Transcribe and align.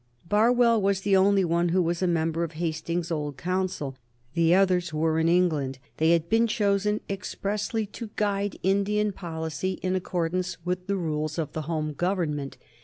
Barwell 0.27 0.81
was 0.81 1.01
the 1.01 1.15
only 1.15 1.45
one 1.45 1.69
who 1.69 1.81
was 1.83 2.01
a 2.01 2.07
member 2.07 2.43
of 2.43 2.53
Hastings's 2.53 3.11
old 3.11 3.37
Council. 3.37 3.91
The 4.33 4.47
three 4.47 4.53
others 4.55 4.91
were 4.91 5.19
in 5.19 5.29
England; 5.29 5.77
they 5.97 6.09
had 6.13 6.27
been 6.27 6.47
chosen 6.47 7.01
expressly 7.07 7.85
to 7.85 8.09
guide 8.15 8.57
Indian 8.63 9.11
policy 9.11 9.73
in 9.83 9.95
accordance 9.95 10.57
with 10.65 10.87
the 10.87 10.97
views 10.97 11.37
of 11.37 11.53
the 11.53 11.61
home 11.69 11.93
Government. 11.93 12.57